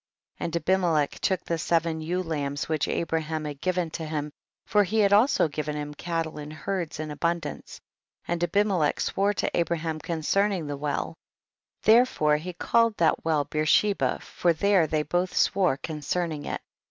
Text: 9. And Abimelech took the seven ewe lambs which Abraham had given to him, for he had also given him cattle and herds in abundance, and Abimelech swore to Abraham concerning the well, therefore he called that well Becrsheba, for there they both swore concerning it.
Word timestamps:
9. 0.39 0.45
And 0.47 0.55
Abimelech 0.55 1.19
took 1.19 1.45
the 1.45 1.59
seven 1.59 2.01
ewe 2.01 2.23
lambs 2.23 2.67
which 2.67 2.87
Abraham 2.87 3.45
had 3.45 3.61
given 3.61 3.91
to 3.91 4.03
him, 4.07 4.31
for 4.65 4.83
he 4.83 4.97
had 4.97 5.13
also 5.13 5.47
given 5.47 5.75
him 5.75 5.93
cattle 5.93 6.39
and 6.39 6.51
herds 6.51 6.99
in 6.99 7.11
abundance, 7.11 7.79
and 8.27 8.43
Abimelech 8.43 8.99
swore 8.99 9.35
to 9.35 9.55
Abraham 9.55 9.99
concerning 9.99 10.65
the 10.65 10.75
well, 10.75 11.13
therefore 11.83 12.37
he 12.37 12.53
called 12.53 12.97
that 12.97 13.23
well 13.23 13.45
Becrsheba, 13.45 14.23
for 14.23 14.53
there 14.53 14.87
they 14.87 15.03
both 15.03 15.35
swore 15.37 15.77
concerning 15.77 16.45
it. 16.45 16.61